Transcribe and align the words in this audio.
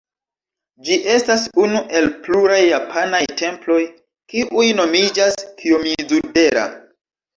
Ĝi 0.87 0.95
estas 1.15 1.43
unu 1.65 1.81
el 1.99 2.07
pluraj 2.27 2.57
japanaj 2.61 3.21
temploj, 3.43 3.79
kiuj 4.33 4.65
nomiĝas 4.81 5.39
Kijomizu-dera. 5.61 6.67